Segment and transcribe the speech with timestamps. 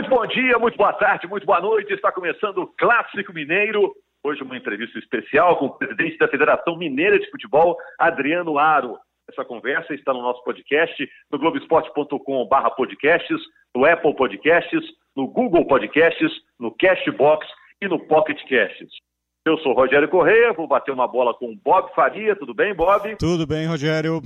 [0.00, 1.92] Muito bom dia, muito boa tarde, muito boa noite.
[1.92, 3.92] Está começando o Clássico Mineiro.
[4.24, 8.96] Hoje uma entrevista especial com o presidente da Federação Mineira de Futebol, Adriano Aro.
[9.30, 13.38] Essa conversa está no nosso podcast, no globesport.com.br podcasts,
[13.76, 14.80] no Apple Podcasts,
[15.14, 17.46] no Google Podcasts, no Cashbox
[17.82, 18.88] e no Pocket Casts.
[19.44, 22.34] Eu sou Rogério Correia, vou bater uma bola com o Bob Faria.
[22.34, 23.16] Tudo bem, Bob?
[23.16, 24.22] Tudo bem, Rogério.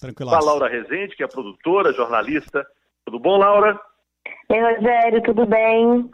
[0.00, 0.32] Tranquilo.
[0.32, 2.66] Com a Laura Rezende, que é produtora, jornalista.
[3.04, 3.80] Tudo bom, Laura?
[4.48, 6.10] Oi, Rogério, tudo bem?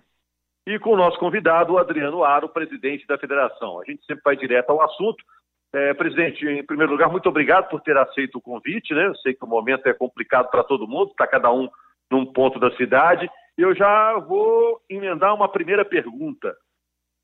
[0.66, 3.80] E com o nosso convidado, o Adriano Aro, presidente da federação.
[3.80, 5.22] A gente sempre vai direto ao assunto.
[5.74, 8.94] É, presidente, em primeiro lugar, muito obrigado por ter aceito o convite.
[8.94, 9.06] Né?
[9.06, 11.68] Eu sei que o momento é complicado para todo mundo, está cada um
[12.10, 13.28] num ponto da cidade.
[13.56, 16.54] Eu já vou emendar uma primeira pergunta.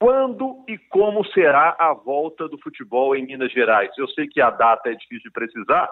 [0.00, 3.90] Quando e como será a volta do futebol em Minas Gerais?
[3.98, 5.90] Eu sei que a data é difícil de precisar,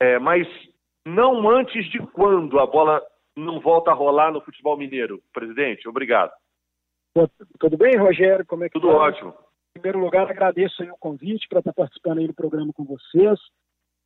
[0.00, 0.46] é, mas
[1.06, 3.02] não antes de quando a bola
[3.38, 5.88] não volta a rolar no futebol mineiro, presidente?
[5.88, 6.32] Obrigado.
[7.58, 8.46] Tudo bem, Rogério?
[8.46, 8.96] Como é que Tudo tá?
[8.96, 9.34] ótimo.
[9.76, 13.38] Em primeiro lugar, agradeço o convite para estar participando aí do programa com vocês.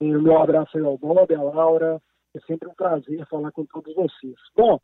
[0.01, 2.01] O meu abraço aí ao Bob, à Laura.
[2.35, 4.35] É sempre um prazer falar com todos vocês.
[4.57, 4.79] Bom,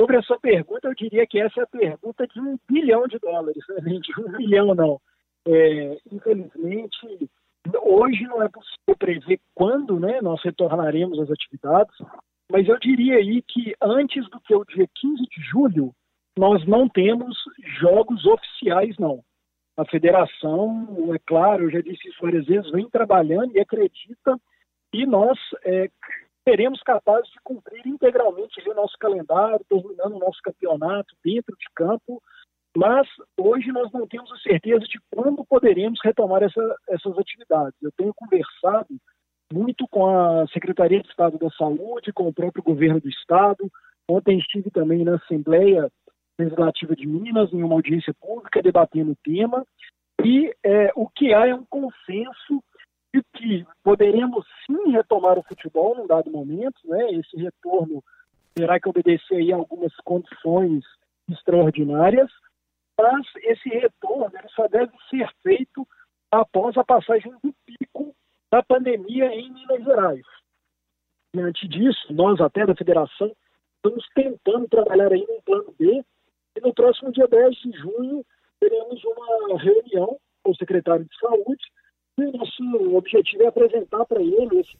[0.00, 3.18] sobre a sua pergunta, eu diria que essa é a pergunta de um bilhão de
[3.18, 4.20] dólares, né, gente?
[4.20, 5.00] Um bilhão não.
[5.46, 7.30] É, infelizmente,
[7.82, 11.94] hoje não é possível prever quando né, nós retornaremos às atividades,
[12.50, 15.92] mas eu diria aí que antes do que o dia 15 de julho,
[16.36, 17.36] nós não temos
[17.80, 19.22] jogos oficiais, não.
[19.76, 24.36] A federação, é claro, eu já disse isso várias vezes, vem trabalhando e acredita
[24.90, 25.88] que nós é,
[26.48, 32.22] seremos capazes de cumprir integralmente o nosso calendário, terminando o nosso campeonato dentro de campo,
[32.76, 37.76] mas hoje nós não temos a certeza de quando poderemos retomar essa, essas atividades.
[37.82, 38.88] Eu tenho conversado
[39.52, 43.70] muito com a Secretaria de Estado da Saúde, com o próprio governo do Estado.
[44.08, 45.90] Ontem estive também na Assembleia
[46.38, 49.64] Legislativa de Minas, em uma audiência pública, debatendo o tema.
[50.24, 52.62] E é, o que há é um consenso
[53.14, 57.12] de que poderemos sim retomar o futebol num dado momento, né?
[57.12, 58.02] Esse retorno
[58.54, 60.84] terá que obedecer a algumas condições
[61.30, 62.30] extraordinárias,
[62.98, 65.86] mas esse retorno só deve ser feito
[66.30, 67.87] após a passagem do pico
[68.50, 70.26] da pandemia em Minas Gerais.
[71.34, 73.34] Diante disso, nós até da federação
[73.76, 76.02] estamos tentando trabalhar aí num plano B
[76.56, 78.24] e no próximo dia 10 de junho
[78.58, 81.64] teremos uma reunião com o secretário de saúde
[82.18, 84.76] e o nosso objetivo é apresentar para ele esse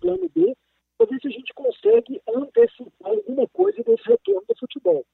[0.00, 0.56] plano B
[0.96, 5.04] para ver se a gente consegue antecipar alguma coisa desse retorno do futebol.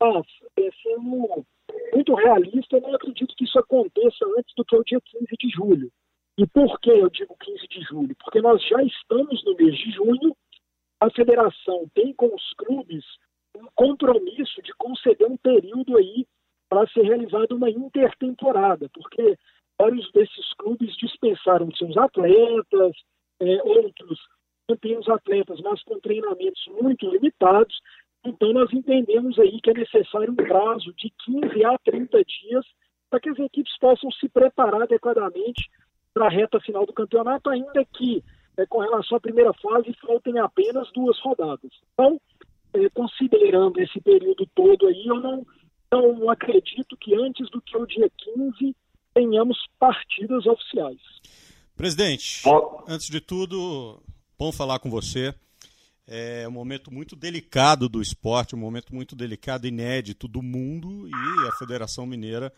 [0.00, 1.44] Mas, é, sendo
[1.92, 5.48] muito realista, eu não acredito que isso aconteça antes do que o dia 15 de
[5.50, 5.92] julho.
[6.38, 8.16] E por que eu digo 15 de julho?
[8.16, 10.34] Porque nós já estamos no mês de junho,
[11.00, 13.04] a federação tem com os clubes
[13.56, 16.26] um compromisso de conceder um período aí
[16.68, 19.36] para ser realizada uma intertemporada, porque
[19.78, 22.92] vários desses clubes dispensaram seus atletas,
[23.40, 24.18] é, outros
[24.68, 27.80] mantêm os atletas, mas com treinamentos muito limitados.
[28.24, 32.66] Então, nós entendemos aí que é necessário um prazo de 15 a 30 dias
[33.08, 35.68] para que as equipes possam se preparar adequadamente
[36.12, 38.22] para a reta final do campeonato, ainda que
[38.56, 41.70] é, com relação à primeira fase faltem apenas duas rodadas.
[41.92, 42.20] Então,
[42.74, 45.46] é, considerando esse período todo aí, eu não,
[45.92, 48.74] não acredito que antes do que o dia 15
[49.14, 51.00] tenhamos partidas oficiais.
[51.76, 52.42] Presidente,
[52.86, 54.02] antes de tudo,
[54.38, 55.34] bom falar com você.
[56.06, 61.48] É um momento muito delicado do esporte, um momento muito delicado, inédito do mundo e
[61.48, 62.52] a Federação Mineira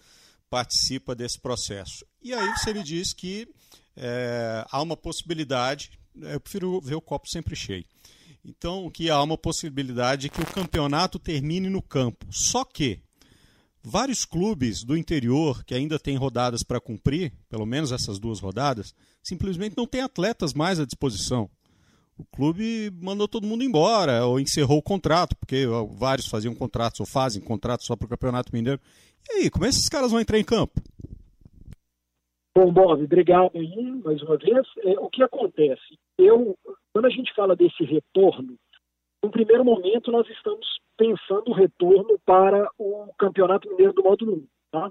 [0.52, 2.04] participa desse processo.
[2.20, 3.48] E aí você me diz que
[3.96, 7.86] é, há uma possibilidade, eu prefiro ver o copo sempre cheio.
[8.44, 12.26] Então, que há uma possibilidade de que o campeonato termine no campo.
[12.30, 13.00] Só que
[13.82, 18.94] vários clubes do interior que ainda têm rodadas para cumprir, pelo menos essas duas rodadas,
[19.22, 21.48] simplesmente não têm atletas mais à disposição.
[22.18, 25.66] O clube mandou todo mundo embora ou encerrou o contrato, porque
[25.98, 28.80] vários faziam contratos ou fazem contratos só para o Campeonato Mineiro.
[29.28, 30.80] E aí, como é que esses caras vão entrar em campo?
[32.54, 34.66] Bom, Bob, obrigado aí mais uma vez.
[34.84, 35.98] É, o que acontece?
[36.18, 36.54] Eu,
[36.92, 38.56] quando a gente fala desse retorno,
[39.24, 40.66] no primeiro momento nós estamos
[40.96, 44.46] pensando o retorno para o Campeonato Mineiro do Módulo 1.
[44.70, 44.90] Tá?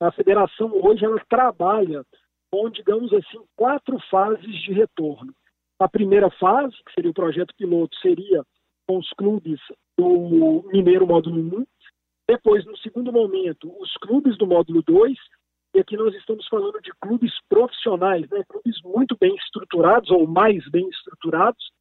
[0.00, 2.04] A federação hoje ela trabalha
[2.50, 5.34] com, digamos assim, quatro fases de retorno.
[5.80, 8.44] A primeira fase, que seria o projeto piloto, seria
[8.86, 9.58] com os clubes
[9.98, 11.66] do Mineiro Módulo 1,
[12.28, 15.18] depois, no segundo momento, os clubes do módulo 2,
[15.74, 18.44] e aqui nós estamos falando de clubes profissionais, né?
[18.48, 21.72] clubes muito bem estruturados, ou mais bem estruturados,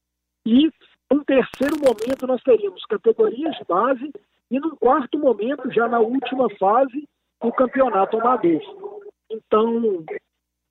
[0.45, 0.71] e
[1.11, 4.11] no terceiro momento nós teríamos categorias de base
[4.49, 7.07] e num quarto momento, já na última fase,
[7.41, 8.61] o campeonato amador.
[9.29, 10.03] Então,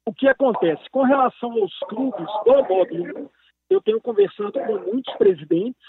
[0.08, 0.82] o que acontece?
[0.90, 3.30] Com relação aos clubes do módulo,
[3.68, 5.82] eu tenho conversado com muitos presidentes,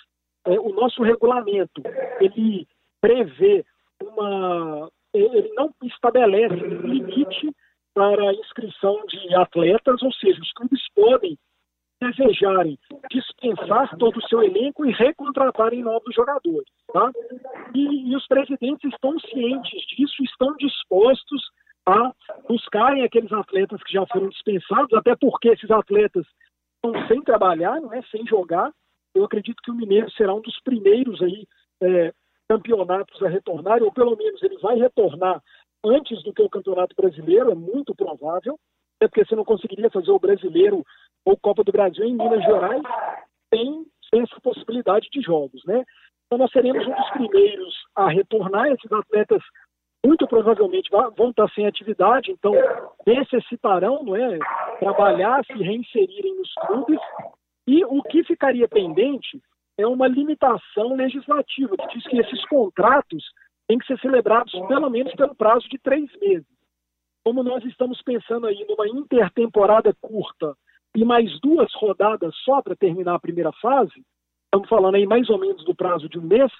[0.46, 1.82] é, o nosso regulamento,
[2.20, 2.68] ele
[3.02, 3.66] prevê
[4.02, 4.90] uma...
[5.14, 7.52] ele não estabelece limite
[7.94, 11.38] para inscrição de atletas, ou seja, os clubes podem
[12.02, 12.78] desejarem
[13.10, 16.68] dispensar todo o seu elenco e recontratarem novos jogadores.
[16.94, 17.12] Tá?
[17.74, 21.42] E, e, os presidentes estão cientes disso, estão dispostos
[21.90, 22.14] a
[22.48, 26.26] buscarem aqueles atletas que já foram dispensados, até porque esses atletas
[26.76, 28.72] estão sem trabalhar, não é, sem jogar.
[29.16, 31.48] Eu acredito que o Mineiro será um dos primeiros aí
[31.82, 32.14] é,
[32.48, 35.42] campeonatos a retornar, ou pelo menos ele vai retornar
[35.86, 38.58] antes do que o Campeonato Brasileiro, é muito provável,
[38.98, 40.84] até porque você não conseguiria fazer o Brasileiro
[41.26, 42.84] ou Copa do Brasil em Minas Gerais
[43.54, 45.84] sem, sem essa possibilidade de jogos, né?
[46.26, 49.42] Então nós seremos um dos primeiros a retornar, esses atletas
[50.06, 52.54] muito provavelmente vão estar sem atividade, então
[53.06, 54.40] necessitarão não é,
[54.80, 57.00] trabalhar, se reinserirem nos clubes,
[57.68, 59.42] e o que ficaria pendente
[59.78, 63.24] é uma limitação legislativa, que diz que esses contratos
[63.68, 66.48] têm que ser celebrados pelo menos pelo prazo de três meses.
[67.24, 70.56] Como nós estamos pensando aí numa intertemporada curta
[70.96, 74.04] e mais duas rodadas só para terminar a primeira fase,
[74.46, 76.52] estamos falando aí mais ou menos do prazo de um mês,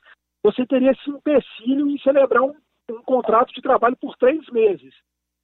[0.44, 2.54] você teria esse empecilho em celebrar um,
[2.94, 4.94] um contrato de trabalho por três meses,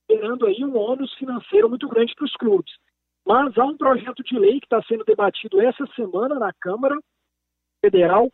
[0.10, 2.74] gerando aí um ônus financeiro muito grande para os clubes.
[3.26, 6.96] Mas há um projeto de lei que está sendo debatido essa semana na Câmara
[7.84, 8.30] Federal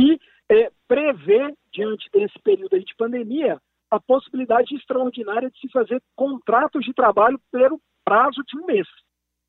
[0.00, 0.18] e
[0.50, 3.60] é, prevê, diante desse período de pandemia,
[3.90, 8.86] a possibilidade extraordinária de se fazer contratos de trabalho pelo prazo de um mês.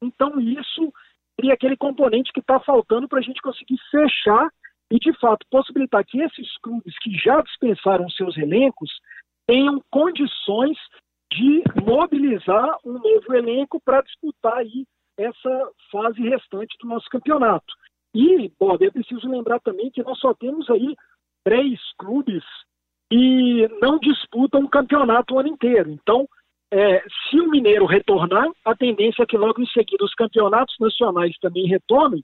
[0.01, 0.91] Então, isso
[1.35, 4.49] seria aquele componente que está faltando para a gente conseguir fechar
[4.91, 8.89] e, de fato, possibilitar que esses clubes que já dispensaram seus elencos
[9.47, 10.77] tenham condições
[11.31, 14.85] de mobilizar um novo elenco para disputar aí
[15.17, 17.71] essa fase restante do nosso campeonato.
[18.15, 20.95] E, Bob, é preciso lembrar também que nós só temos aí
[21.43, 22.43] três clubes
[23.11, 25.91] e não disputam o campeonato o ano inteiro.
[25.91, 26.27] Então,
[26.71, 31.35] é, se o Mineiro retornar, a tendência é que logo em seguida os campeonatos nacionais
[31.39, 32.23] também retomem,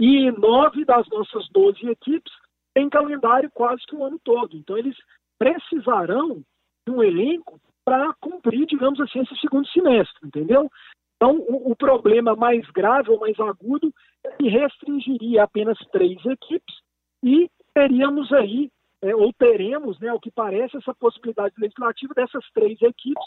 [0.00, 2.32] e nove das nossas doze equipes
[2.74, 4.56] têm calendário quase que o ano todo.
[4.56, 4.96] Então, eles
[5.38, 6.42] precisarão
[6.86, 10.70] de um elenco para cumprir, digamos assim, esse segundo semestre, entendeu?
[11.16, 13.92] Então, o, o problema mais grave ou mais agudo
[14.24, 16.74] é que restringiria apenas três equipes
[17.22, 18.70] e teríamos aí,
[19.02, 23.24] é, ou teremos, né, o que parece, essa possibilidade legislativa dessas três equipes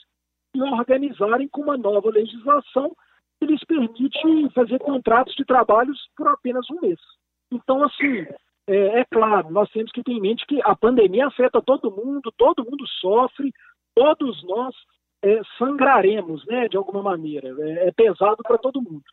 [0.56, 2.96] e organizarem com uma nova legislação
[4.54, 7.00] fazer contratos de trabalhos por apenas um mês.
[7.52, 8.26] Então, assim,
[8.68, 12.32] é, é, claro, nós temos que ter em mente que a pandemia afeta todo mundo,
[12.38, 13.52] todo mundo sofre,
[13.96, 14.74] todos nós
[15.24, 17.50] é, sangraremos, né, de alguma maneira.
[17.60, 19.04] É, é pesado para todo mundo.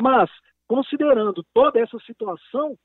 [0.00, 0.30] Mas,
[0.68, 2.76] considerando toda essa situação,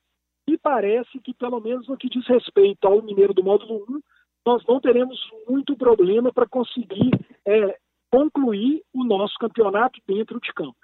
[0.48, 4.00] me parece que, pelo menos no que diz respeito ao Mineiro do Módulo 1,
[4.46, 7.12] nós não teremos muito problema para conseguir
[7.48, 7.78] é,
[8.12, 10.78] concluir o nosso campeonato dentro de campo.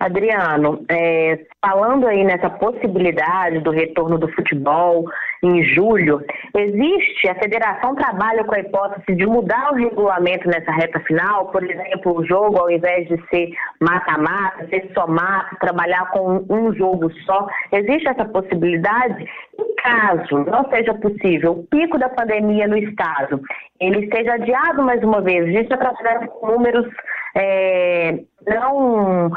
[0.00, 5.04] Adriano, é, falando aí nessa possibilidade do retorno do futebol
[5.42, 6.24] em julho,
[6.56, 11.62] existe, a federação trabalha com a hipótese de mudar o regulamento nessa reta final, por
[11.62, 17.12] exemplo, o jogo, ao invés de ser mata-mata, ser só mata, trabalhar com um jogo
[17.26, 17.46] só.
[17.70, 19.28] Existe essa possibilidade?
[19.58, 23.38] E caso não seja possível, o pico da pandemia no estado,
[23.78, 26.86] ele esteja adiado mais uma vez, a gente já está números
[27.34, 29.30] é, não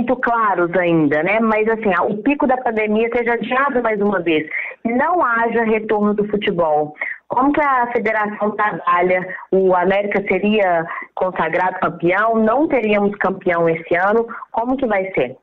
[0.00, 1.38] muito claros ainda, né?
[1.40, 4.48] Mas assim, o pico da pandemia seja adiado mais uma vez,
[4.84, 6.94] não haja retorno do futebol.
[7.28, 9.36] Como que a federação trabalha?
[9.52, 12.36] O América seria consagrado campeão?
[12.36, 14.26] Não teríamos campeão esse ano?
[14.50, 15.36] Como que vai ser?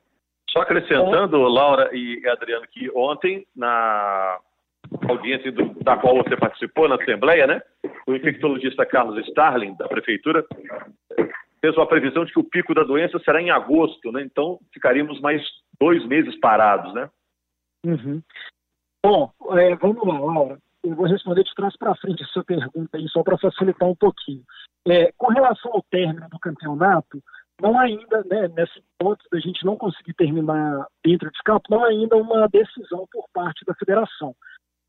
[0.50, 1.38] Só acrescentando.
[1.48, 4.38] Laura e Adriano, que ontem, na
[5.08, 7.62] audiência do, da qual você participou na Assembleia, né?
[8.06, 10.44] O infectologista Carlos Starling, da Prefeitura,
[11.62, 14.22] fez uma previsão de que o pico da doença será em agosto, né?
[14.24, 15.42] Então ficaríamos mais
[15.80, 17.10] dois meses parados, né?
[17.86, 18.22] Uhum.
[19.04, 20.60] Bom, é, vamos lá, Laura.
[20.84, 24.44] Eu vou responder de trás para frente essa pergunta aí, só para facilitar um pouquinho.
[24.88, 27.22] É, com relação ao término do campeonato,
[27.62, 32.16] não ainda, né, nessa hipótese da gente não conseguir terminar dentro de campo, não ainda
[32.16, 34.36] uma decisão por parte da federação.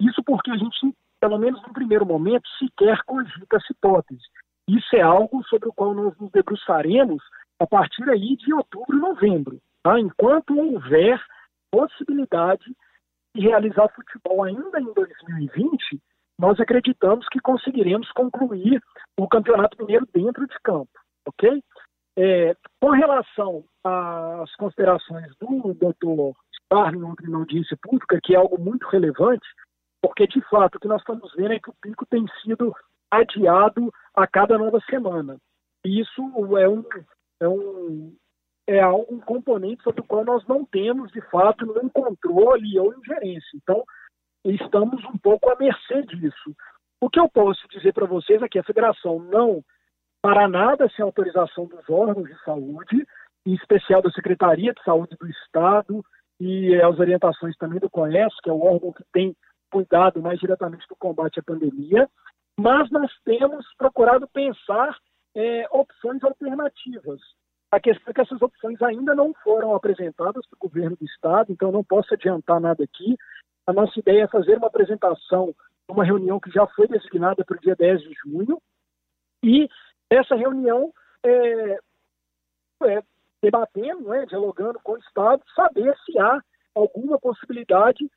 [0.00, 4.22] Isso porque a gente, pelo menos no primeiro momento, sequer cogita essa hipótese.
[4.68, 7.22] Isso é algo sobre o qual nós nos debruçaremos
[7.58, 9.58] a partir aí de outubro e novembro.
[9.82, 9.98] Tá?
[9.98, 11.18] Enquanto houver
[11.70, 12.64] possibilidade
[13.34, 16.00] de realizar futebol ainda em 2020,
[16.38, 18.80] nós acreditamos que conseguiremos concluir
[19.18, 20.90] o Campeonato Mineiro dentro de campo,
[21.26, 21.62] ok?
[22.16, 26.34] É, com relação às considerações do doutor
[26.64, 29.46] Starling ontem na audiência pública, que é algo muito relevante,
[30.02, 32.74] porque de fato o que nós estamos vendo é que o pico tem sido
[33.10, 35.36] adiado a cada nova semana.
[35.84, 36.22] Isso
[36.58, 36.84] é um,
[37.40, 38.16] é um,
[38.66, 43.56] é um componente sobre o qual nós não temos, de fato, nenhum controle ou ingerência.
[43.56, 43.84] Então,
[44.44, 46.54] estamos um pouco à mercê disso.
[47.00, 49.62] O que eu posso dizer para vocês é que a federação não,
[50.20, 53.06] para nada, sem autorização dos órgãos de saúde,
[53.46, 56.04] em especial da Secretaria de Saúde do Estado
[56.40, 59.34] e as orientações também do COES, que é o órgão que tem
[59.70, 62.08] cuidado mais diretamente do combate à pandemia,
[62.58, 64.98] mas nós temos procurado pensar
[65.34, 67.20] é, opções alternativas.
[67.70, 71.52] A questão é que essas opções ainda não foram apresentadas para o governo do Estado,
[71.52, 73.16] então não posso adiantar nada aqui.
[73.64, 75.54] A nossa ideia é fazer uma apresentação,
[75.88, 78.60] uma reunião que já foi designada para o dia 10 de junho,
[79.44, 79.68] e
[80.10, 80.92] essa reunião
[81.24, 81.78] é,
[82.84, 83.02] é,
[83.40, 86.42] debatendo, né, dialogando com o Estado, saber se há
[86.74, 88.10] alguma possibilidade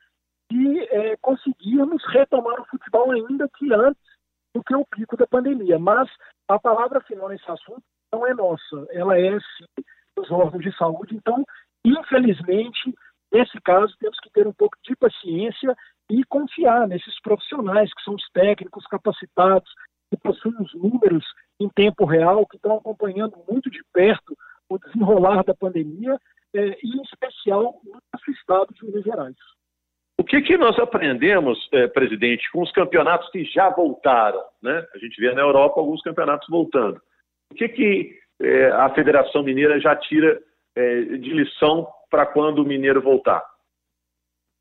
[0.50, 4.11] de é, conseguirmos retomar o futebol ainda que antes
[4.54, 5.80] do que o pico da pandemia.
[5.80, 6.10] Mas
[6.48, 9.84] a palavra final nesse assunto não é nossa, ela é sim
[10.16, 11.16] dos órgãos de saúde.
[11.16, 11.44] Então,
[11.86, 12.94] infelizmente,
[13.32, 15.76] nesse caso, temos que ter um pouco de paciência
[16.10, 19.72] e confiar nesses profissionais, que são os técnicos capacitados,
[20.10, 21.26] que possuem os números
[21.60, 24.36] em tempo real, que estão acompanhando muito de perto
[24.70, 26.18] o desenrolar da pandemia,
[26.54, 29.36] eh, e em especial no nosso estado de Minas Gerais.
[30.22, 34.40] O que, que nós aprendemos, eh, presidente, com os campeonatos que já voltaram?
[34.62, 34.86] Né?
[34.94, 37.02] A gente vê na Europa alguns campeonatos voltando.
[37.52, 40.40] O que, que eh, a Federação Mineira já tira
[40.76, 43.44] eh, de lição para quando o Mineiro voltar?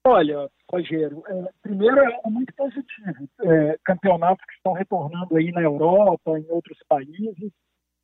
[0.06, 3.28] Olha, Rogério, é, primeiro é muito positivo.
[3.42, 7.52] É, campeonatos que estão retornando aí na Europa, em outros países,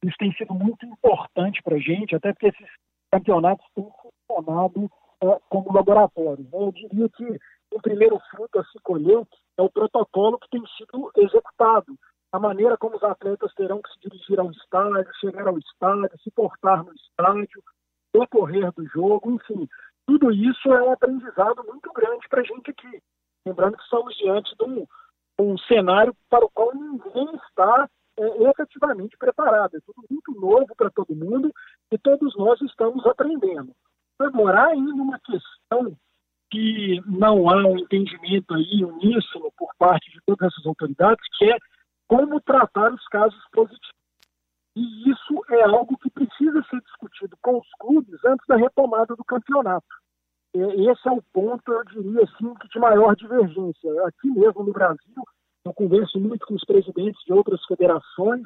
[0.05, 2.69] isso tem sido muito importante para a gente, até porque esses
[3.11, 3.89] campeonatos têm
[4.29, 4.91] funcionado
[5.23, 6.45] é, como laboratório.
[6.45, 6.51] Né?
[6.53, 7.41] Eu diria que
[7.73, 9.23] o primeiro fruto a se colher
[9.59, 11.97] é o protocolo que tem sido executado.
[12.33, 16.31] A maneira como os atletas terão que se dirigir ao estádio, chegar ao estádio, se
[16.31, 17.63] portar no estádio,
[18.13, 19.69] decorrer do jogo, enfim.
[20.07, 23.03] Tudo isso é um aprendizado muito grande para a gente aqui.
[23.47, 24.87] Lembrando que estamos diante de um,
[25.41, 29.77] um cenário para o qual ninguém está é, efetivamente preparado.
[29.77, 31.53] É tudo muito novo para todo mundo
[31.91, 33.73] e todos nós estamos aprendendo.
[34.19, 35.97] Agora, ainda uma questão
[36.51, 41.57] que não há um entendimento aí uníssono por parte de todas essas autoridades, que é
[42.09, 43.97] como tratar os casos positivos.
[44.77, 49.25] E isso é algo que precisa ser discutido com os clubes antes da retomada do
[49.25, 49.87] campeonato.
[50.55, 54.07] Esse é o ponto, eu diria assim, de maior divergência.
[54.07, 55.25] Aqui mesmo no Brasil,
[55.65, 58.43] eu converso muito com os presidentes de outras federações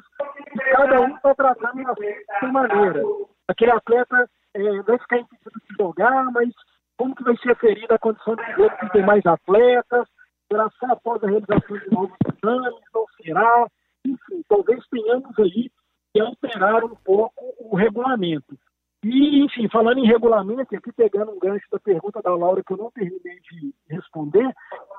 [0.53, 3.03] e cada um está tratando de sua maneira.
[3.47, 6.49] Aquele atleta é, vai ficar impedido de jogar, mas
[6.97, 10.07] como que vai ser aferida a condição de jogo de ter mais atletas?
[10.51, 12.81] Será só após a realização de novos exames?
[12.93, 13.67] Não será?
[14.05, 15.71] Enfim, talvez tenhamos aí
[16.13, 18.57] que alterar um pouco o regulamento.
[19.03, 22.77] E, enfim, falando em regulamento, aqui pegando um gancho da pergunta da Laura que eu
[22.77, 24.53] não terminei de responder,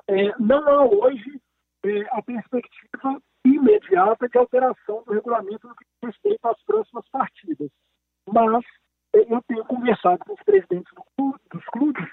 [0.09, 1.39] é, não há hoje
[1.85, 7.69] é, a perspectiva imediata de alteração do regulamento no que diz respeito às próximas partidas.
[8.27, 8.63] Mas
[9.13, 12.07] eu tenho conversado com os presidentes do, dos clubes.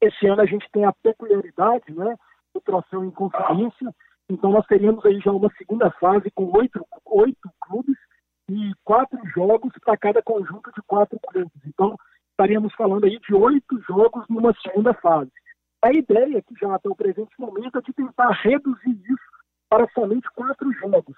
[0.00, 2.16] Esse ano a gente tem a peculiaridade né,
[2.54, 3.94] do troféu em conferência,
[4.28, 7.96] então nós teríamos aí já uma segunda fase com oito, oito clubes
[8.50, 11.52] e quatro jogos para cada conjunto de quatro clubes.
[11.66, 11.96] Então
[12.30, 15.30] estaríamos falando aí de oito jogos numa segunda fase.
[15.82, 19.30] A ideia que já até o presente momento é de tentar reduzir isso
[19.68, 21.16] para somente quatro jogos,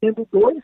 [0.00, 0.62] sendo dois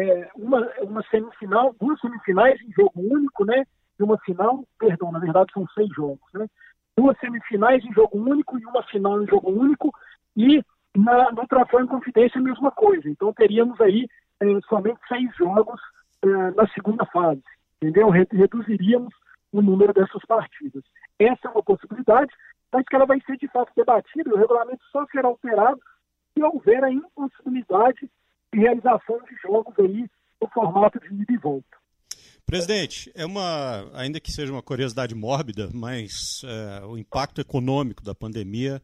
[0.00, 3.64] é, uma, uma semifinal, duas semifinais em jogo único, né?
[3.98, 6.46] E uma final, perdão, na verdade são seis jogos, né?
[6.96, 9.92] Duas semifinais em jogo único e uma final em jogo único.
[10.36, 10.62] E
[10.96, 13.08] na, no troféu em confidência a mesma coisa.
[13.08, 14.08] Então teríamos aí
[14.40, 15.80] é, somente seis jogos
[16.22, 17.42] é, na segunda fase,
[17.80, 18.08] entendeu?
[18.08, 19.14] Reduziríamos
[19.52, 20.82] o número dessas partidas.
[21.18, 22.32] Essa é uma possibilidade,
[22.72, 24.32] mas que ela vai ser de fato debatida.
[24.32, 25.80] O regulamento só será alterado
[26.32, 28.10] se houver a impossibilidade
[28.54, 30.06] e realização de jogos aí
[30.40, 31.80] no formato de ida e volta.
[32.44, 38.14] Presidente, é uma, ainda que seja uma curiosidade mórbida, mas é, o impacto econômico da
[38.14, 38.82] pandemia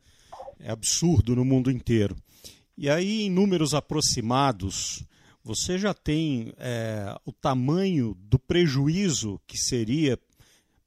[0.61, 2.17] é absurdo no mundo inteiro.
[2.79, 5.05] E aí, em números aproximados,
[5.43, 10.19] você já tem é, o tamanho do prejuízo que seria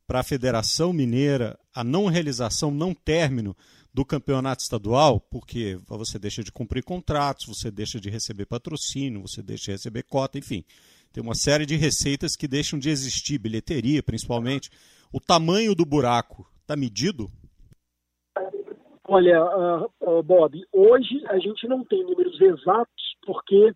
[0.08, 3.56] para a Federação Mineira a não realização, não término
[4.00, 9.44] do campeonato estadual, porque você deixa de cumprir contratos, você deixa de receber patrocínio, você
[9.44, 10.64] deixa de receber cota, enfim.
[11.12, 14.70] Tem uma série de receitas que deixam de existir, bilheteria principalmente.
[15.12, 17.30] O tamanho do buraco está medido?
[19.06, 23.74] Olha, uh, uh, Bob, hoje a gente não tem números exatos porque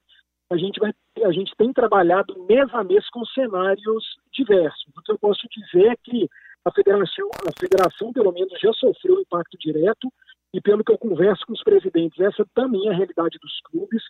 [0.50, 4.86] a gente, vai, a gente tem trabalhado mês a mês com cenários diversos.
[4.96, 6.30] O que eu posso dizer é que
[6.66, 10.12] a federação, a federação pelo menos já sofreu impacto direto
[10.54, 14.04] e pelo que eu converso com os presidentes, essa também é a realidade dos clubes.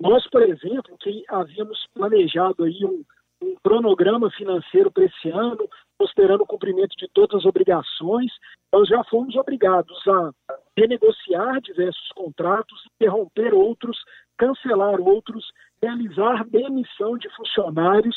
[0.00, 3.04] Nós, por exemplo, que havíamos planejado aí um,
[3.42, 5.68] um cronograma financeiro para esse ano,
[5.98, 8.32] considerando o cumprimento de todas as obrigações,
[8.72, 10.30] nós já fomos obrigados a
[10.76, 13.98] renegociar diversos contratos, interromper outros,
[14.38, 18.16] cancelar outros, realizar demissão de funcionários,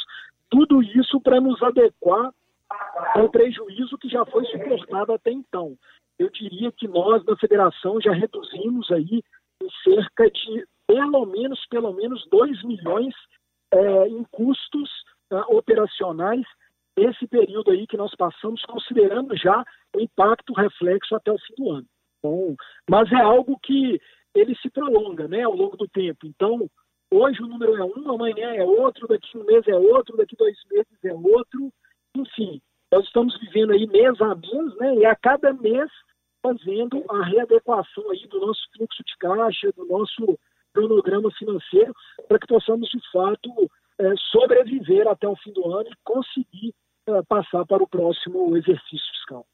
[0.50, 2.32] tudo isso para nos adequar
[3.14, 5.78] ao prejuízo que já foi suportado até então.
[6.18, 9.22] Eu diria que nós da federação já reduzimos aí
[9.62, 13.14] em cerca de pelo menos pelo menos 2 milhões
[13.74, 14.90] é, em custos
[15.32, 16.46] uh, operacionais
[16.96, 19.64] esse período aí que nós passamos, considerando já
[19.96, 21.88] o impacto reflexo até o fim do ano.
[22.24, 22.56] Bom,
[22.90, 24.00] mas é algo que
[24.34, 26.26] ele se prolonga né, ao longo do tempo.
[26.26, 26.70] Então,
[27.12, 30.58] hoje o número é um, amanhã é outro, daqui um mês é outro, daqui dois
[30.72, 31.70] meses é outro.
[32.16, 32.62] Enfim,
[32.96, 35.92] nós estamos vivendo aí mês a mês, né, e a cada mês
[36.42, 40.40] fazendo a readequação aí do nosso fluxo de caixa, do nosso
[40.74, 41.94] cronograma financeiro,
[42.28, 43.50] para que possamos, de fato,
[44.00, 46.74] é, sobreviver até o fim do ano e conseguir
[47.08, 49.46] é, passar para o próximo exercício fiscal.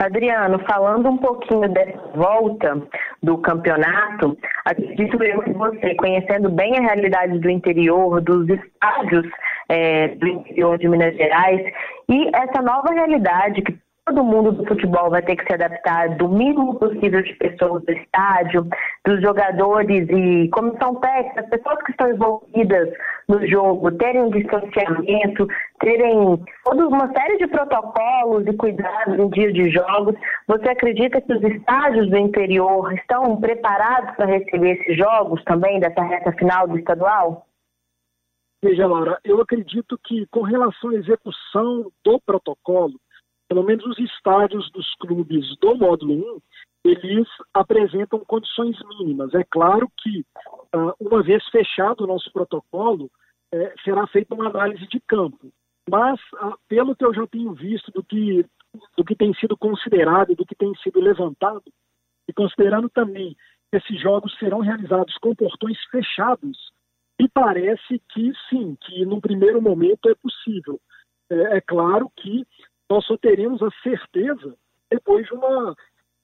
[0.00, 2.82] Adriano, falando um pouquinho dessa volta
[3.22, 9.26] do campeonato, acredito eu que você, conhecendo bem a realidade do interior, dos estádios
[9.68, 11.60] é, do interior de Minas Gerais,
[12.08, 16.28] e essa nova realidade que todo mundo do futebol vai ter que se adaptar do
[16.28, 18.66] mínimo possível de pessoas do estádio,
[19.04, 22.88] dos jogadores e comissão técnica, as pessoas que estão envolvidas
[23.28, 25.46] no jogo, terem distanciamento,
[25.80, 30.14] terem toda uma série de protocolos e cuidados em dia de jogos.
[30.46, 36.02] Você acredita que os estádios do interior estão preparados para receber esses jogos também dessa
[36.02, 37.47] reta final do estadual?
[38.62, 43.00] Veja, Laura, eu acredito que com relação à execução do protocolo,
[43.48, 46.38] pelo menos os estádios dos clubes do módulo
[46.84, 49.32] 1, eles apresentam condições mínimas.
[49.34, 50.24] É claro que,
[50.72, 53.08] ah, uma vez fechado o nosso protocolo,
[53.52, 55.52] é, será feita uma análise de campo.
[55.88, 58.44] Mas, ah, pelo que eu já tenho visto do que,
[58.96, 61.62] do que tem sido considerado, do que tem sido levantado,
[62.28, 63.36] e considerando também
[63.70, 66.72] que esses jogos serão realizados com portões fechados,
[67.18, 70.80] me parece que sim, que no primeiro momento é possível.
[71.30, 72.46] É, é claro que
[72.88, 74.54] nós só teremos a certeza
[74.90, 75.76] depois de uma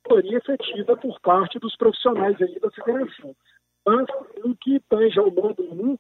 [0.04, 3.34] teoria efetiva por parte dos profissionais aí da federação.
[3.86, 4.06] Mas,
[4.42, 5.98] no que tange ao módulo 1,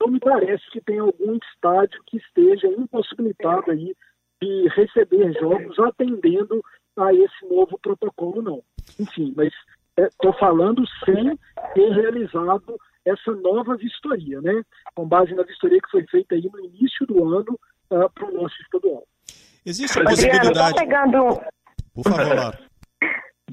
[0.00, 3.94] não me parece que tem algum estádio que esteja impossibilitado aí
[4.40, 6.62] de receber jogos atendendo
[6.96, 8.62] a esse novo protocolo, não.
[8.98, 9.52] Enfim, mas
[9.98, 11.38] estou é, falando sem
[11.74, 14.62] ter realizado essa nova vistoria, né?
[14.94, 17.58] Com base na vistoria que foi feita aí no início do ano
[17.90, 19.04] uh, ah, para o nosso estadual.
[19.64, 20.78] Existe a possibilidade.
[20.78, 21.40] pegando...
[21.94, 22.58] Por favor, Laura.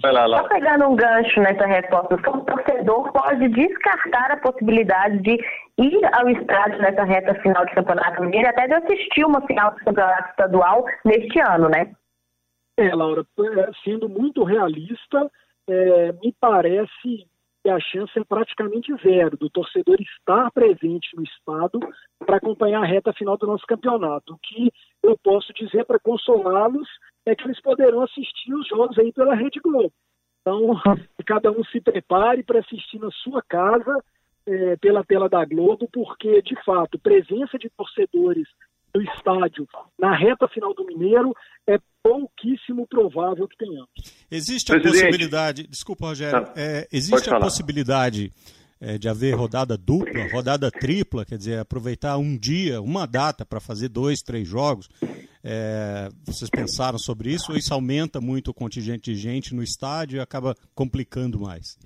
[0.02, 0.44] Vai lá, Laura.
[0.44, 5.38] Só pegando um gancho nessa resposta, o torcedor pode descartar a possibilidade de
[5.78, 9.86] ir ao estádio nessa reta final de campeonato mineiro, até de assistir uma final do
[9.86, 11.94] campeonato estadual neste ano, né?
[12.78, 15.32] É, Laura, é, sendo muito realista,
[15.68, 17.28] é, me parece
[17.64, 21.80] que a chance é praticamente zero do torcedor estar presente no estado
[22.20, 24.34] para acompanhar a reta final do nosso campeonato.
[24.34, 24.70] O que
[25.02, 26.88] eu posso dizer para consolá-los
[27.26, 29.94] é que eles poderão assistir os jogos aí pela Rede Globo.
[30.42, 30.74] Então,
[31.26, 33.98] cada um se prepare para assistir na sua casa
[34.46, 38.48] é, pela tela da Globo, porque, de fato, presença de torcedores
[38.94, 39.68] no estádio
[40.00, 41.34] na reta final do Mineiro
[41.68, 43.90] é pouquíssimo provável que tenhamos.
[44.30, 45.06] Existe a Presidente.
[45.06, 48.32] possibilidade, desculpa, Rogério, é, existe a possibilidade
[48.80, 53.62] é, de haver rodada dupla, rodada tripla, quer dizer, aproveitar um dia, uma data para
[53.62, 54.90] fazer dois, três jogos.
[55.44, 60.18] É, vocês pensaram sobre isso ou isso aumenta muito o contingente de gente no estádio
[60.18, 61.78] e acaba complicando mais?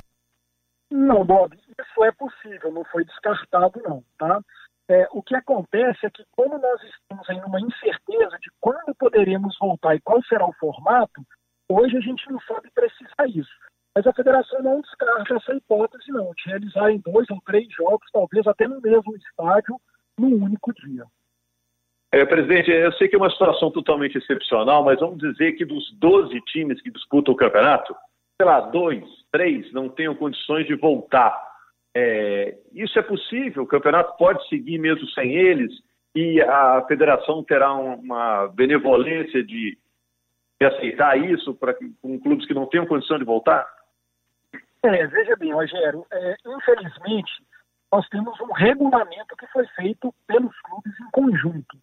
[0.89, 4.41] Não, Bob, isso é possível, não foi descartado não, tá?
[4.89, 9.57] É, o que acontece é que, como nós estamos em uma incerteza de quando poderemos
[9.59, 11.21] voltar e qual será o formato,
[11.69, 13.51] hoje a gente não sabe precisar isso.
[13.93, 18.09] Mas a federação não descarta essa hipótese, não, de realizar em dois ou três jogos,
[18.13, 19.75] talvez até no mesmo estádio,
[20.17, 21.03] num único dia.
[22.13, 25.91] É, presidente, eu sei que é uma situação totalmente excepcional, mas vamos dizer que dos
[25.99, 27.93] 12 times que disputam o campeonato,
[28.39, 31.35] sei lá, dois, três não tenham condições de voltar.
[31.99, 35.73] É, isso é possível, o campeonato pode seguir mesmo sem eles
[36.15, 39.75] e a federação terá uma benevolência de,
[40.61, 43.65] de aceitar isso para com clubes que não tenham condição de voltar?
[44.83, 47.31] É, veja bem, Rogério, é, infelizmente
[47.91, 51.77] nós temos um regulamento que foi feito pelos clubes em conjunto.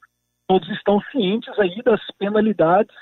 [0.46, 2.94] Todos estão cientes aí das penalidades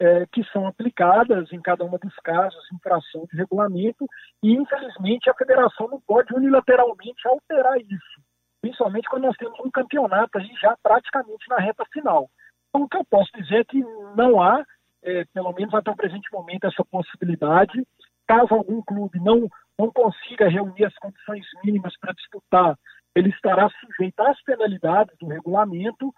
[0.00, 4.06] é, que são aplicadas em cada um dos casos, infração de regulamento,
[4.42, 8.20] e infelizmente a federação não pode unilateralmente alterar isso,
[8.60, 12.28] principalmente quando nós temos um campeonato aí já praticamente na reta final.
[12.68, 13.80] Então, o que eu posso dizer é que
[14.16, 14.64] não há,
[15.04, 17.86] é, pelo menos até o presente momento, essa possibilidade.
[18.26, 22.76] Caso algum clube não, não consiga reunir as condições mínimas para disputar,
[23.14, 26.12] ele estará sujeito às penalidades do regulamento.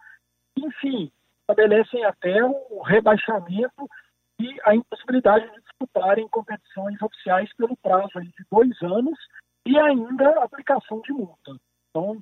[0.56, 1.10] Enfim,
[1.48, 3.88] estabelecem até o rebaixamento
[4.40, 9.18] e a impossibilidade de disputarem competições oficiais pelo prazo de dois anos
[9.64, 11.56] e ainda aplicação de multa.
[11.90, 12.18] Então,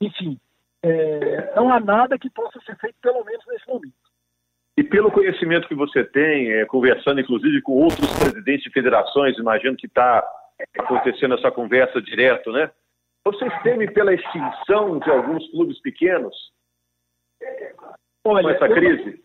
[0.00, 0.38] enfim,
[0.82, 3.94] é, não há nada que possa ser feito, pelo menos nesse momento.
[4.76, 9.76] E pelo conhecimento que você tem, é, conversando inclusive com outros presidentes de federações, imagino
[9.76, 10.24] que está
[10.78, 12.70] acontecendo essa conversa direto, né?
[13.24, 16.34] Vocês temem pela extinção de alguns clubes pequenos?
[18.28, 19.22] Olha, com essa crise?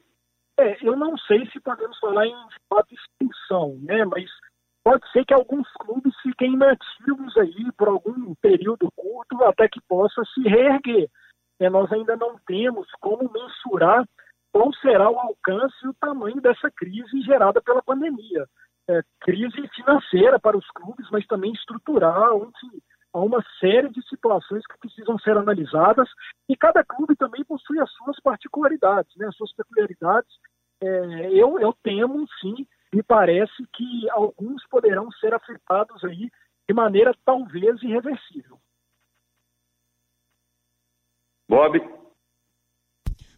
[0.58, 2.36] Eu, é, eu não sei se podemos falar em
[2.70, 4.06] fato extinção, né?
[4.06, 4.30] Mas
[4.84, 10.24] pode ser que alguns clubes fiquem inativos aí por algum período curto até que possa
[10.34, 11.10] se reerguer.
[11.60, 14.06] É, nós ainda não temos como mensurar
[14.52, 18.46] qual será o alcance e o tamanho dessa crise gerada pela pandemia.
[18.90, 22.83] É, crise financeira para os clubes, mas também estrutural, onde
[23.14, 26.10] há uma série de situações que precisam ser analisadas
[26.50, 30.32] e cada clube também possui as suas particularidades, né, as suas peculiaridades.
[30.82, 36.30] É, eu, eu temo, sim, me parece que alguns poderão ser afetados aí
[36.68, 38.60] de maneira talvez irreversível.
[41.48, 41.80] Bob?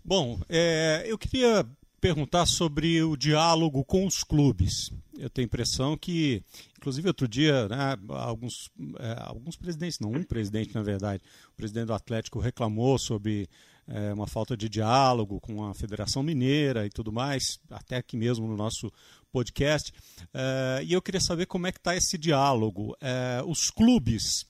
[0.04, 1.66] Bom, é, eu queria
[2.00, 4.92] perguntar sobre o diálogo com os clubes.
[5.18, 6.44] Eu tenho a impressão que,
[6.78, 11.88] inclusive outro dia, né, alguns, é, alguns presidentes, não um presidente na verdade, o presidente
[11.88, 13.48] do Atlético reclamou sobre
[13.88, 18.48] é, uma falta de diálogo com a Federação Mineira e tudo mais, até aqui mesmo
[18.48, 18.92] no nosso
[19.32, 19.94] podcast.
[20.34, 22.96] É, e eu queria saber como é que está esse diálogo.
[23.02, 24.46] É, os clubes,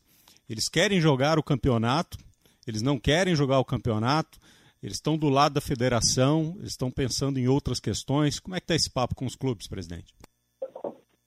[0.50, 2.18] eles querem jogar o campeonato,
[2.66, 4.40] eles não querem jogar o campeonato,
[4.82, 8.40] eles estão do lado da federação, eles estão pensando em outras questões.
[8.40, 10.14] Como é que está esse papo com os clubes, presidente?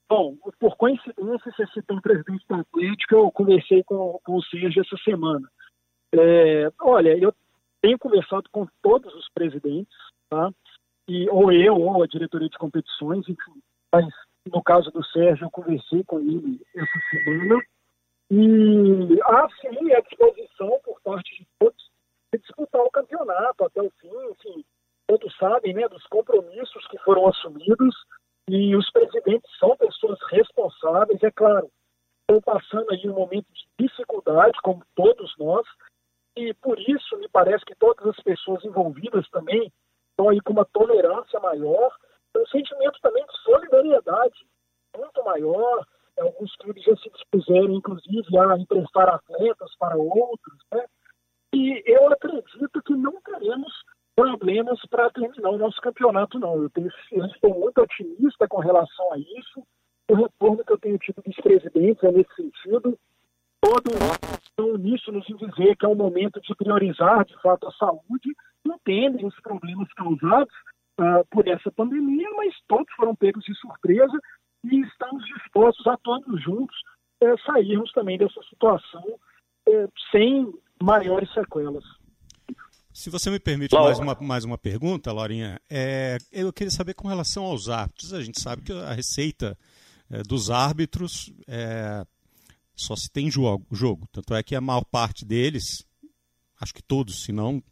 [0.09, 4.81] Bom, por coincidência, você citou o presidente do Atlético, eu conversei com, com o Sérgio
[4.81, 5.47] essa semana.
[6.11, 7.31] É, olha, eu
[7.79, 9.95] tenho conversado com todos os presidentes,
[10.27, 10.51] tá?
[11.07, 13.61] E, ou eu, ou a diretoria de competições, enfim,
[13.93, 14.05] mas
[14.51, 17.61] no caso do Sérgio, eu conversei com ele essa semana.
[18.31, 21.89] E há sim a disposição por parte de todos
[22.31, 24.63] de disputar o campeonato até o fim, enfim,
[25.07, 27.95] todos sabem né, dos compromissos que foram assumidos
[28.49, 31.69] e os presidentes são pessoas responsáveis, é claro,
[32.21, 35.65] estão passando aí um momento de dificuldade, como todos nós,
[36.35, 39.71] e por isso me parece que todas as pessoas envolvidas também
[40.11, 41.91] estão aí com uma tolerância maior,
[42.35, 44.47] um sentimento também de solidariedade
[44.97, 45.85] muito maior.
[46.19, 50.85] Alguns clubes já se dispuseram, inclusive, a emprestar atletas para outros, né?
[51.53, 53.73] E eu acredito que não teremos
[54.19, 56.63] problemas para terminar o nosso campeonato, não.
[56.63, 59.63] Eu, tenho, eu estou muito otimista com relação a isso.
[60.11, 62.97] O retorno que eu tenho tido dos presidentes é nesse sentido.
[63.61, 63.93] Todos
[64.43, 69.25] estão uníssonos em dizer que é o momento de priorizar, de fato, a saúde, entendem
[69.25, 70.53] os problemas causados
[70.99, 74.19] uh, por essa pandemia, mas todos foram pegos de surpresa
[74.65, 76.75] e estamos dispostos a todos juntos
[77.23, 79.03] uh, sairmos também dessa situação
[79.67, 81.98] uh, sem maiores sequelas.
[82.99, 87.07] Se você me permite mais uma, mais uma pergunta, Laurinha, é, eu queria saber com
[87.07, 88.13] relação aos árbitros.
[88.13, 89.57] A gente sabe que a receita
[90.11, 92.05] é, dos árbitros é,
[92.75, 94.05] só se tem jogo, jogo.
[94.11, 95.85] Tanto é que a maior parte deles,
[96.59, 97.63] acho que todos, se não,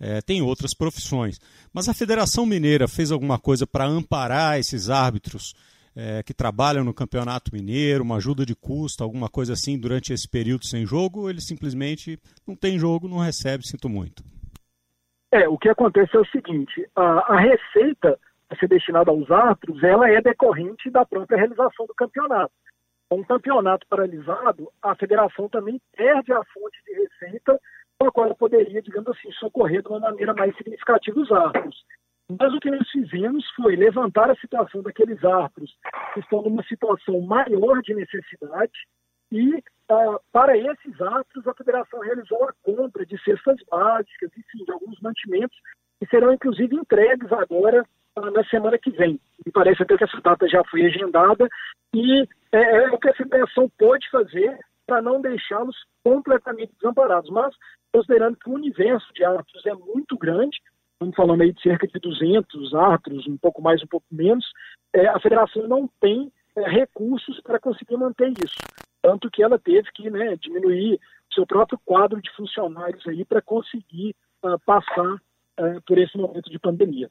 [0.00, 1.38] é, tem outras profissões.
[1.72, 5.54] Mas a Federação Mineira fez alguma coisa para amparar esses árbitros
[5.94, 10.28] é, que trabalham no Campeonato Mineiro, uma ajuda de custo, alguma coisa assim durante esse
[10.28, 14.24] período sem jogo, ou ele simplesmente não tem jogo, não recebe, sinto muito?
[15.32, 18.18] É, o que acontece é o seguinte, a, a receita
[18.50, 22.52] a ser destinada aos árbitros, ela é decorrente da própria realização do campeonato.
[23.10, 27.58] Um campeonato paralisado, a federação também perde a fonte de receita
[27.98, 31.82] com a qual ela poderia, digamos assim, socorrer de uma maneira mais significativa os árbitros.
[32.38, 35.74] Mas o que nós fizemos foi levantar a situação daqueles árbitros
[36.12, 38.72] que estão numa situação maior de necessidade
[39.30, 39.62] e,
[39.92, 44.98] uh, para esses árbitros, a federação realizou a compra de cestas básicas, enfim, de alguns
[45.00, 45.56] mantimentos,
[46.00, 47.84] que serão inclusive entregues agora
[48.16, 49.20] uh, na semana que vem.
[49.44, 51.48] Me parece até que essa data já foi agendada
[51.94, 57.30] e é, é o que a federação pode fazer para não deixá-los completamente desamparados.
[57.30, 57.54] Mas,
[57.92, 60.58] considerando que o universo de árbitros é muito grande,
[60.92, 64.44] estamos falando aí de cerca de 200 árbitros, um pouco mais, um pouco menos,
[64.92, 68.56] é, a federação não tem é, recursos para conseguir manter isso.
[69.02, 70.98] Tanto que ela teve que né, diminuir
[71.34, 76.58] seu próprio quadro de funcionários aí para conseguir uh, passar uh, por esse momento de
[76.58, 77.10] pandemia.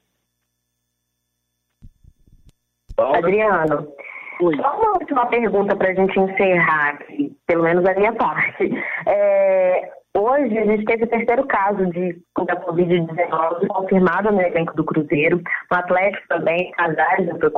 [2.98, 3.92] Adriano,
[4.40, 4.56] Oi.
[4.56, 8.70] só uma última pergunta para a gente encerrar aqui, pelo menos a minha parte.
[9.06, 14.84] É, Hoje a gente teve o terceiro caso de da Covid-19 confirmado no elenco do
[14.84, 15.40] Cruzeiro.
[15.70, 17.50] No Atlético também, Casares já foi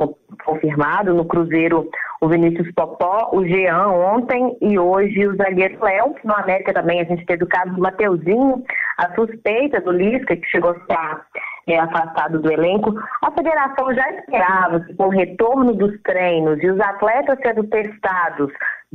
[0.45, 1.13] confirmado.
[1.13, 1.89] No Cruzeiro,
[2.21, 6.15] o Vinícius Popó, o Jean ontem e hoje o zagueiro Léo.
[6.23, 8.63] No América também a gente teve o caso do Mateuzinho,
[8.99, 11.25] a suspeita do Lisca, que chegou a estar
[11.67, 12.93] é, afastado do elenco.
[13.21, 18.53] A federação já esperava que com o retorno dos treinos e os atletas sendo testados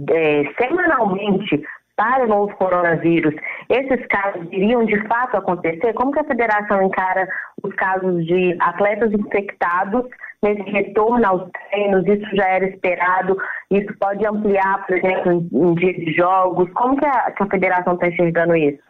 [0.08, 1.62] é, semanalmente
[2.00, 3.34] para o novo coronavírus,
[3.68, 5.92] esses casos iriam de fato acontecer?
[5.92, 7.28] Como que a federação encara
[7.62, 10.06] os casos de atletas infectados
[10.42, 12.06] nesse retorno aos treinos?
[12.06, 13.36] Isso já era esperado?
[13.70, 16.72] Isso pode ampliar, por exemplo, em, em dia de jogos?
[16.72, 18.82] Como que a, que a federação está enxergando isso?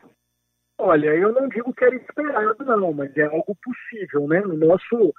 [0.79, 4.41] Olha, eu não digo que era esperado, não, mas é algo possível, né?
[4.41, 5.13] No nosso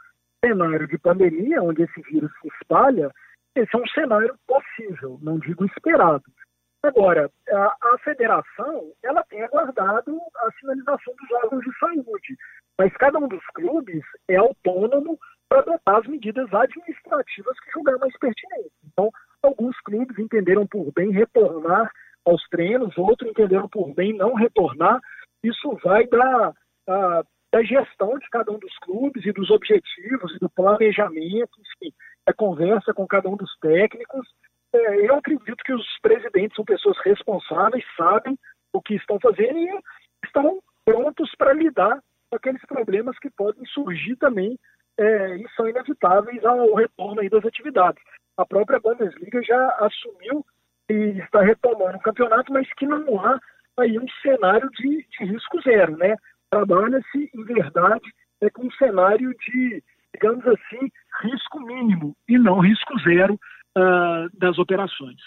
[0.44, 3.12] cenário de pandemia, onde esse vírus se espalha,
[3.54, 6.24] esse é um cenário possível, não digo esperado.
[6.84, 12.38] Agora, a, a, federação ela tem aguardado a sinalização dos órgãos de saúde,
[12.78, 18.18] mas cada um dos clubes é autônomo para adotar as medidas administrativas que julgar mais
[18.18, 18.72] pertinentes.
[18.84, 19.12] Então,
[19.44, 21.92] alguns clubes entenderam por bem retornar
[22.26, 25.00] aos treinos, outros entenderam por bem não retornar.
[25.44, 26.54] Isso vai da,
[26.88, 31.94] da, da gestão de cada um dos clubes e dos objetivos e do planejamento, enfim,
[32.26, 34.28] a conversa com cada um dos técnicos
[34.74, 38.38] é, eu acredito que os presidentes são pessoas responsáveis, sabem
[38.74, 39.80] o que estão fazendo e
[40.26, 44.58] estão prontos para lidar com aqueles problemas que podem surgir também
[44.98, 48.02] é, e são inevitáveis ao retorno das atividades.
[48.38, 50.46] A própria Bundesliga já assumiu
[50.90, 53.40] e está retomando o campeonato, mas que não há
[53.78, 56.16] aí um cenário de, de risco zero, né?
[56.50, 58.10] Trabalha-se, em verdade,
[58.42, 60.90] é com um cenário de, digamos assim,
[61.22, 63.40] risco mínimo e não risco zero
[63.78, 65.20] uh, das operações.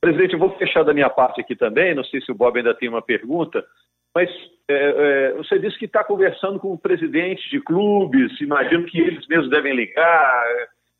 [0.00, 2.74] Presidente, eu vou fechar da minha parte aqui também, não sei se o Bob ainda
[2.74, 3.64] tem uma pergunta,
[4.14, 4.28] mas
[4.68, 9.48] é, é, você disse que está conversando com presidentes de clubes, imagino que eles mesmos
[9.48, 10.44] devem ligar,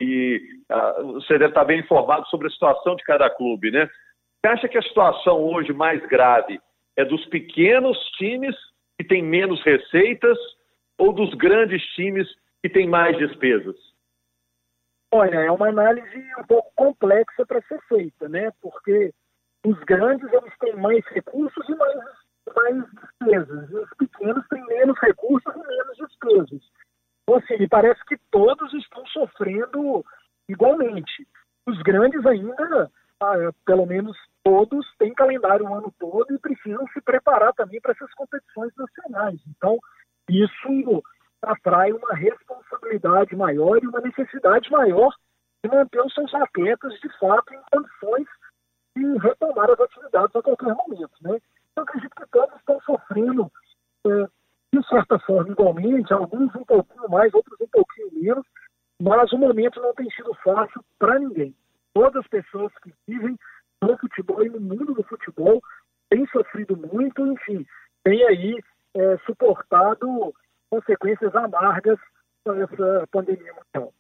[0.01, 3.89] e uh, você deve estar bem informado sobre a situação de cada clube, né?
[4.41, 6.61] Você acha que a situação hoje mais grave
[6.97, 8.57] é dos pequenos times
[8.99, 10.37] que têm menos receitas
[10.99, 12.29] ou dos grandes times
[12.63, 13.77] que têm mais despesas?
[15.15, 18.51] Olha, é uma análise um pouco complexa para ser feita, né?
[18.63, 19.13] Porque
[19.67, 21.99] os grandes eles têm mais recursos e mais,
[22.57, 26.63] mais despesas, e os pequenos têm menos recursos e menos despesas.
[27.23, 30.03] Então, assim, me parece que todos estão sofrendo
[30.49, 31.29] igualmente.
[31.67, 37.03] Os grandes ainda, ah, pelo menos todos, têm calendário o ano todo e precisam se
[37.03, 39.39] preparar também para essas competições nacionais.
[39.47, 39.79] Então,
[40.29, 41.03] isso
[41.43, 42.52] atrai uma responsabilidade
[43.37, 45.15] maior e uma necessidade maior
[45.65, 48.27] de manter os seus atletas, de fato, em condições
[48.97, 51.13] de retomar as atividades a qualquer momento.
[51.23, 51.39] Né?
[51.77, 53.51] Eu acredito que todos estão sofrendo,
[54.07, 54.27] é,
[54.75, 58.47] de certa forma, igualmente, alguns um pouquinho mais, outros um pouquinho menos,
[59.01, 61.55] mas o momento não tem sido fácil para ninguém.
[61.95, 63.37] Todas as pessoas que vivem
[63.83, 65.63] no futebol e no mundo do futebol
[66.11, 67.67] têm sofrido muito, enfim,
[68.05, 68.59] têm aí
[68.95, 70.35] é, suportado
[70.71, 71.99] consequências amargas
[72.45, 73.93] dessa pandemia mundial.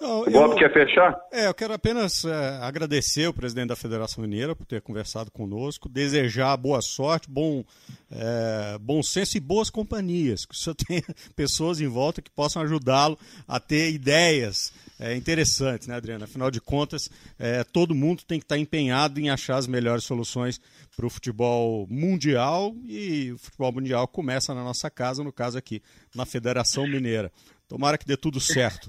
[0.00, 1.20] Não, o Bob eu, quer fechar?
[1.32, 5.88] É, eu quero apenas é, agradecer o presidente da Federação Mineira por ter conversado conosco,
[5.88, 7.64] desejar boa sorte, bom,
[8.12, 11.02] é, bom senso e boas companhias, que o senhor tenha
[11.34, 16.24] pessoas em volta que possam ajudá-lo a ter ideias é, interessantes, né, Adriana?
[16.24, 17.08] Afinal de contas,
[17.38, 20.58] é, todo mundo tem que estar empenhado em achar as melhores soluções
[20.96, 25.80] para o futebol mundial e o futebol mundial começa na nossa casa, no caso aqui,
[26.14, 27.30] na Federação Mineira.
[27.68, 28.88] Tomara que dê tudo certo.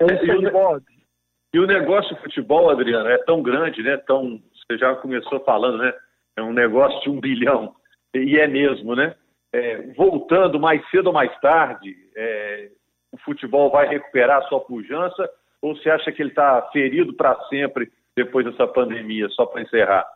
[0.00, 0.04] É
[1.54, 3.96] e, o, negócio de futebol, Adriano, é tão grande, né?
[3.96, 5.92] Tão, você já começou falando, né?
[6.36, 7.74] É um negócio de um bilhão.
[8.14, 9.14] E é mesmo, né?
[9.52, 12.70] é, voltando mais cedo ou mais tarde, é,
[13.12, 15.28] o futebol vai recuperar sua pujança
[15.60, 20.06] ou você acha que ele está ferido para sempre depois dessa pandemia, só para encerrar?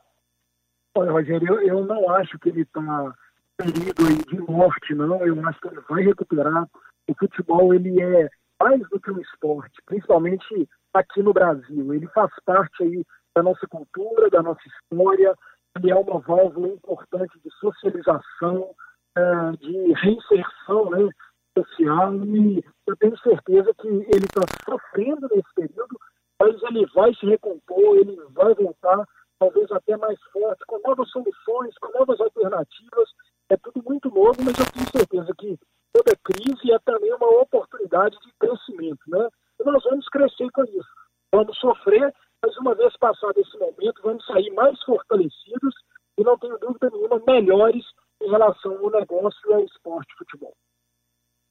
[0.96, 3.14] Olha, Rogério, eu, eu não acho que ele está
[3.60, 5.24] ferido aí de morte, não.
[5.26, 6.68] Eu acho que ele vai recuperar.
[7.08, 8.28] O futebol, ele é
[8.62, 11.94] mais do que um esporte, principalmente aqui no Brasil.
[11.94, 15.34] Ele faz parte aí da nossa cultura, da nossa história.
[15.76, 18.70] Ele é uma válvula importante de socialização,
[19.16, 21.08] é, de reinserção né,
[21.56, 22.14] social.
[22.14, 25.96] E eu tenho certeza que ele está sofrendo nesse período,
[26.40, 29.06] mas ele vai se recompor, ele vai voltar,
[29.38, 33.08] talvez até mais forte, com novas soluções, com novas alternativas.
[33.50, 35.58] É tudo muito novo, mas eu tenho certeza que
[35.92, 39.28] toda crise é também uma oportunidade de crescimento, né?
[39.60, 40.88] E nós vamos crescer com isso.
[41.34, 42.12] Vamos sofrer,
[42.42, 45.74] mas uma vez passado esse momento, vamos sair mais fortalecidos
[46.18, 47.84] e não tenho dúvida nenhuma, melhores
[48.22, 50.51] em relação ao negócio e ao esporte futebol.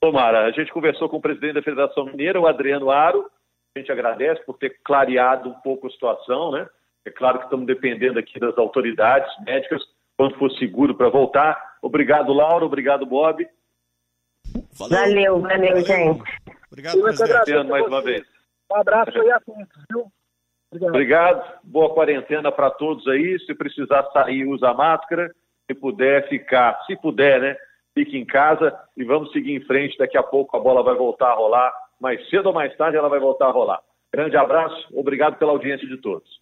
[0.02, 3.30] Tomara, a gente conversou com o presidente da Federação Mineira, o Adriano Aro.
[3.76, 6.68] A gente agradece por ter clareado um pouco a situação, né?
[7.06, 9.80] É claro que estamos dependendo aqui das autoridades médicas,
[10.18, 11.78] quando for seguro para voltar.
[11.84, 12.66] Obrigado, Laura.
[12.66, 13.48] Obrigado, Bob.
[14.80, 16.24] Valeu, valeu, valeu gente.
[16.72, 17.70] Obrigado, presidente.
[17.70, 18.24] mais uma vez.
[18.72, 20.12] Um abraço aí a todos, viu?
[20.72, 20.90] Obrigado.
[20.90, 21.60] Obrigado.
[21.64, 23.40] Boa quarentena para todos aí.
[23.42, 25.32] Se precisar sair, usa máscara.
[25.70, 27.56] Se puder ficar, se puder, né?
[27.94, 29.98] Fique em casa e vamos seguir em frente.
[29.98, 31.74] Daqui a pouco a bola vai voltar a rolar.
[32.00, 33.82] Mais cedo ou mais tarde ela vai voltar a rolar.
[34.14, 34.88] Grande abraço.
[34.94, 36.41] Obrigado pela audiência de todos.